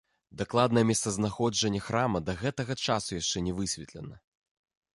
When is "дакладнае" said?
0.39-0.83